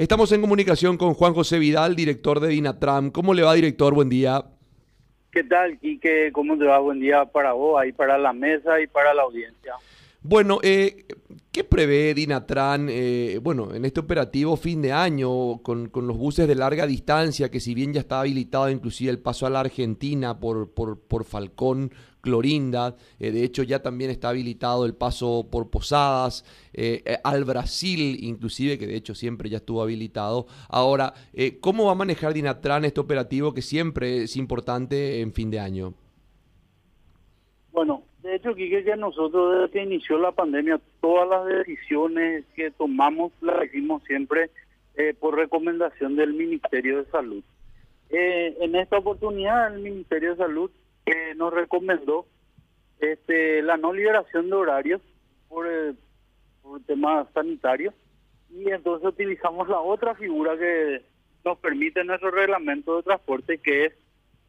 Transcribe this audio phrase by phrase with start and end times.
[0.00, 3.10] Estamos en comunicación con Juan José Vidal, director de Dinatram.
[3.10, 3.92] ¿Cómo le va, director?
[3.92, 4.42] Buen día.
[5.30, 6.30] ¿Qué tal, Quique?
[6.32, 6.78] ¿Cómo te va?
[6.78, 9.74] Buen día para vos, ahí para la mesa y para la audiencia.
[10.22, 11.04] Bueno, eh,
[11.52, 16.48] ¿qué prevé Dinatran, eh, bueno, en este operativo fin de año con, con, los buses
[16.48, 20.40] de larga distancia, que si bien ya está habilitado inclusive el paso a la Argentina
[20.40, 25.70] por, por, por Falcón, Clorinda, eh, de hecho ya también está habilitado el paso por
[25.70, 30.46] Posadas, eh, eh, al Brasil inclusive, que de hecho siempre ya estuvo habilitado.
[30.68, 31.14] Ahora,
[31.60, 35.94] ¿cómo va a manejar Dinatran este operativo que siempre es importante en fin de año?
[37.72, 42.70] Bueno, de hecho, Quique, ya nosotros desde que inició la pandemia, todas las decisiones que
[42.72, 44.50] tomamos las hicimos siempre
[45.18, 47.42] por recomendación del Ministerio de Salud.
[48.10, 50.70] en esta oportunidad, el Ministerio de Salud
[51.36, 52.26] nos recomendó
[53.00, 55.00] este, la no liberación de horarios
[55.48, 55.96] por, el,
[56.62, 57.94] por temas sanitarios
[58.50, 61.02] y entonces utilizamos la otra figura que
[61.44, 63.92] nos permite nuestro reglamento de transporte que es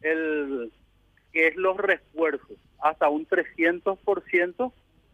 [0.00, 0.72] el
[1.32, 4.72] que es los refuerzos hasta un 300%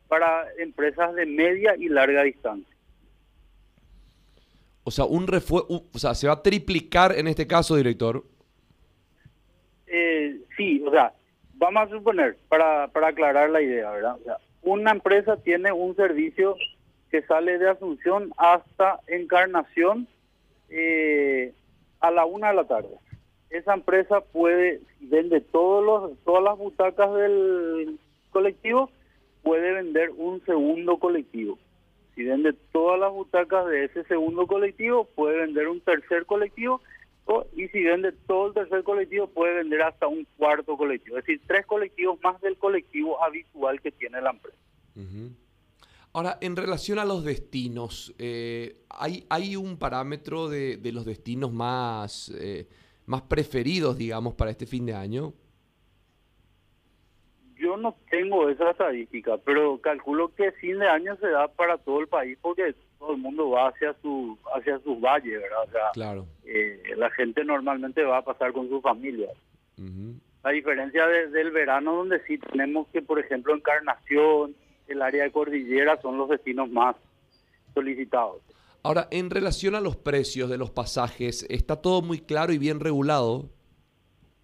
[0.08, 2.74] para empresas de media y larga distancia.
[4.84, 8.22] O sea, un refuerzo, o sea, se va a triplicar en este caso, director.
[9.86, 11.14] Eh, sí, o sea,
[11.56, 14.16] vamos a suponer, para, para aclarar la idea, ¿verdad?
[14.64, 16.56] una empresa tiene un servicio
[17.10, 20.08] que sale de Asunción hasta Encarnación
[20.70, 21.52] eh,
[22.00, 22.96] a la una de la tarde.
[23.50, 27.98] Esa empresa puede, vende todos los, todas las butacas del
[28.30, 28.90] colectivo,
[29.42, 31.58] puede vender un segundo colectivo.
[32.14, 36.80] Si vende todas las butacas de ese segundo colectivo, puede vender un tercer colectivo
[37.56, 41.40] y si vende todo el tercer colectivo puede vender hasta un cuarto colectivo, es decir,
[41.46, 44.58] tres colectivos más del colectivo habitual que tiene la empresa.
[46.12, 51.52] Ahora, en relación a los destinos, eh, ¿hay, ¿hay un parámetro de, de los destinos
[51.52, 52.68] más, eh,
[53.06, 55.32] más preferidos, digamos, para este fin de año?
[57.56, 62.00] Yo no tengo esa estadística, pero calculo que fin de año se da para todo
[62.00, 62.74] el país porque
[63.04, 65.62] todo el mundo va hacia su hacia sus valles, ¿verdad?
[65.66, 66.26] O sea, claro.
[66.44, 69.30] Eh, la gente normalmente va a pasar con sus familias.
[70.42, 74.54] La diferencia del verano, donde sí tenemos que, por ejemplo, Encarnación,
[74.88, 76.96] el área de Cordillera son los destinos más
[77.74, 78.42] solicitados.
[78.82, 82.80] Ahora, en relación a los precios de los pasajes, ¿está todo muy claro y bien
[82.80, 83.50] regulado?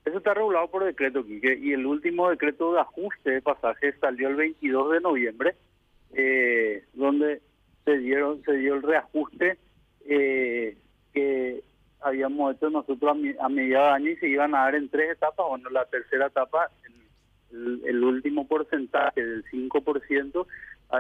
[0.05, 4.29] Eso está regulado por decreto, Quique, y el último decreto de ajuste de pasajes salió
[4.29, 5.57] el 22 de noviembre,
[6.13, 7.43] eh, donde
[7.85, 9.59] se dieron se dio el reajuste
[10.07, 10.77] eh,
[11.13, 11.63] que
[12.01, 15.47] habíamos hecho nosotros a, mediados de año y se iban a dar en tres etapas.
[15.49, 16.71] Bueno, la tercera etapa,
[17.51, 20.47] el, último porcentaje del 5%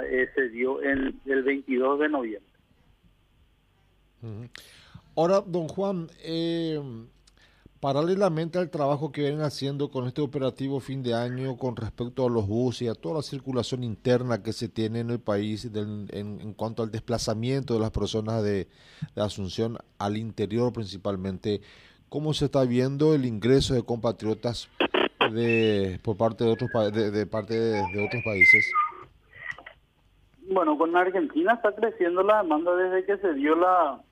[0.04, 2.50] eh, se dio en el 22 de noviembre.
[5.16, 6.80] Ahora, don Juan, eh,
[7.80, 12.30] Paralelamente al trabajo que vienen haciendo con este operativo fin de año con respecto a
[12.30, 16.52] los buses y a toda la circulación interna que se tiene en el país en,
[16.58, 18.69] cuanto al desplazamiento de las personas de,
[19.16, 21.62] Asunción al interior principalmente,
[22.10, 24.69] ¿cómo se está viendo el ingreso de compatriotas
[25.32, 28.70] de, por parte de otros, de, parte de otros países?
[30.50, 34.02] Bueno, con Argentina está creciendo la demanda desde que se dio la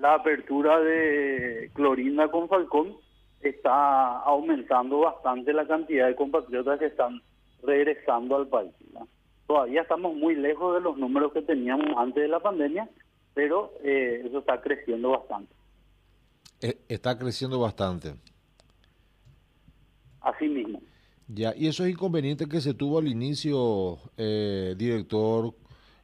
[0.00, 2.96] la apertura de Clorinda con Falcón
[3.40, 7.20] está aumentando bastante la cantidad de compatriotas que están
[7.62, 8.72] regresando al país.
[9.46, 12.88] Todavía estamos muy lejos de los números que teníamos antes de la pandemia,
[13.34, 15.54] pero eh, eso está creciendo bastante.
[16.62, 18.14] Eh, está creciendo bastante.
[20.20, 20.80] Así mismo.
[21.28, 25.54] Ya, y esos inconvenientes que se tuvo al inicio, eh, director,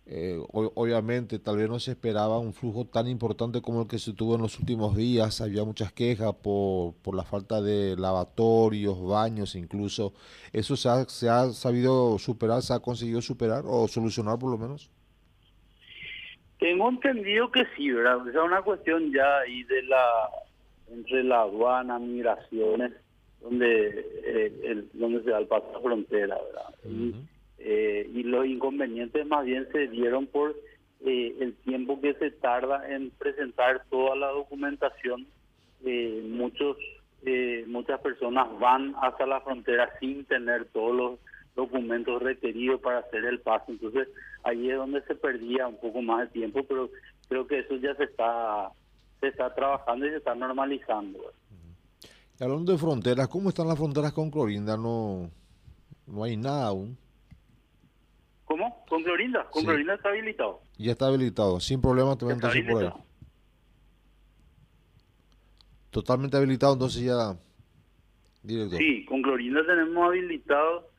[0.08, 4.12] eh, obviamente, tal vez no se esperaba un flujo tan importante como el que se
[4.12, 5.40] tuvo en los últimos días.
[5.40, 10.12] Había muchas quejas por, por la falta de lavatorios, baños incluso.
[10.52, 14.58] ¿Eso se ha, se ha sabido superar, se ha conseguido superar o solucionar por lo
[14.58, 14.90] menos?
[16.60, 18.26] Tengo entendido que sí, ¿verdad?
[18.28, 20.30] Es una cuestión ya ahí de la,
[20.88, 22.92] entre la aduana, migraciones,
[23.40, 27.20] donde, eh, el, donde se da el paso a frontera, ¿verdad?
[27.68, 30.54] Eh, y los inconvenientes más bien se dieron por
[31.04, 35.26] eh, el tiempo que se tarda en presentar toda la documentación.
[35.84, 36.76] Eh, muchos
[37.66, 41.18] muchas personas van hasta la frontera sin tener todos los
[41.56, 43.64] documentos requeridos para hacer el paso.
[43.66, 44.06] Entonces
[44.44, 46.88] ahí es donde se perdía un poco más de tiempo, pero
[47.28, 48.70] creo que eso ya se está
[49.18, 51.18] se está trabajando y se está normalizando.
[52.38, 54.76] hablando de fronteras, ¿cómo están las fronteras con Clorinda?
[54.76, 55.28] No,
[56.06, 56.96] no hay nada aún.
[58.46, 58.84] ¿Cómo?
[58.88, 59.44] Con Clorinda.
[59.50, 60.60] Con Clorinda está habilitado.
[60.78, 61.60] Ya está habilitado.
[61.60, 62.92] Sin problema también por ahí.
[65.90, 67.36] Totalmente habilitado, entonces ya,
[68.42, 68.78] director.
[68.78, 70.90] Sí, con Clorinda tenemos habilitado,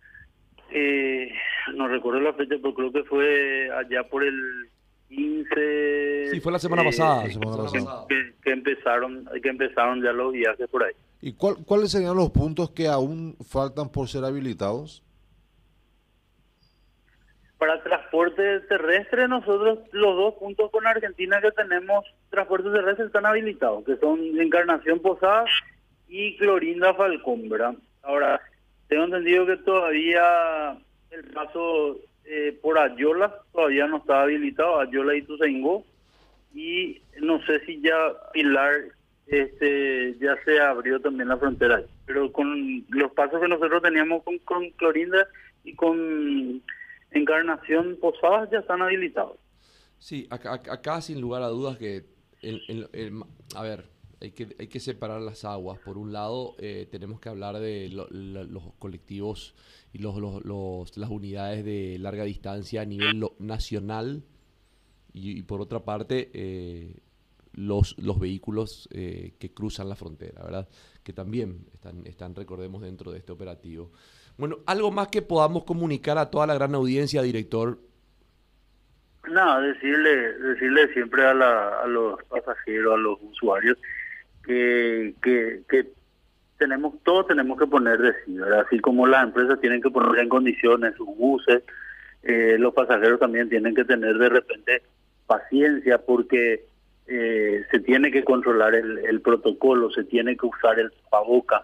[0.71, 1.31] eh,
[1.75, 4.69] no recuerdo la fecha, pero creo que fue allá por el
[5.09, 6.29] 15...
[6.31, 7.25] Sí, fue la semana pasada.
[8.43, 10.93] Que, empezaron, que empezaron ya los viajes por ahí.
[11.21, 15.03] ¿Y cuál, cuáles serían los puntos que aún faltan por ser habilitados?
[17.57, 23.83] Para transporte terrestre, nosotros los dos puntos con Argentina que tenemos transporte terrestre están habilitados,
[23.83, 25.45] que son Encarnación Posada
[26.07, 27.81] y Clorinda Falcón.
[28.03, 28.39] Ahora,
[28.87, 30.77] tengo entendido que todavía
[31.09, 35.83] el paso eh, por Ayola todavía no está habilitado, Ayola y Tuzaingó,
[36.53, 37.95] y no sé si ya
[38.33, 38.73] Pilar
[39.27, 44.69] este ya se abrió también la frontera, pero con los pasos que nosotros teníamos con
[44.71, 45.27] Clorinda
[45.63, 46.61] y con
[47.11, 49.37] Encarnación Posadas ya están habilitados.
[49.97, 52.05] Sí, acá, acá sin lugar a dudas que,
[52.41, 53.23] el,
[53.55, 53.85] a ver,
[54.21, 55.79] hay que, hay que separar las aguas.
[55.79, 59.55] Por un lado, eh, tenemos que hablar de los colectivos
[59.93, 64.23] y los, los, las unidades de larga distancia a nivel nacional
[65.13, 66.99] y, por otra parte, eh,
[67.53, 70.69] los, los vehículos eh, que cruzan la frontera, ¿verdad?
[71.03, 73.91] Que también están, están, recordemos, dentro de este operativo.
[74.37, 77.79] Bueno, algo más que podamos comunicar a toda la gran audiencia, director.
[79.29, 83.77] Nada, decirle, decirle siempre a, la, a los pasajeros, a los usuarios,
[84.45, 85.87] que, que,
[86.57, 90.29] tenemos, todos tenemos que poner de sí, Así como las empresas tienen que poner en
[90.29, 91.63] condiciones sus buses,
[92.23, 94.81] eh, los pasajeros también tienen que tener de repente
[95.27, 96.65] paciencia porque
[97.07, 101.61] eh, se tiene que controlar el, el, protocolo, se tiene que usar el tapaboca,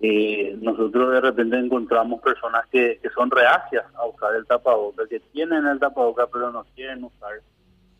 [0.00, 5.66] eh, nosotros de repente encontramos personas que, son reacias a usar el tapabocas, que tienen
[5.66, 7.40] el tapabocas pero no quieren usar.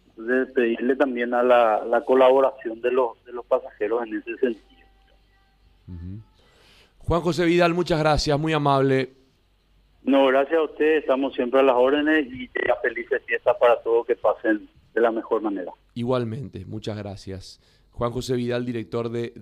[0.09, 4.65] Entonces pedirle también a la, colaboración de los, de los pasajeros en ese sentido.
[6.99, 9.13] Juan José Vidal, muchas gracias, muy amable.
[10.03, 12.49] No, gracias a usted, estamos siempre a las órdenes y
[12.83, 15.73] felices fiestas para todos que pasen de la mejor manera.
[15.95, 17.61] Igualmente, muchas gracias.
[17.93, 19.33] Juan José Vidal, director de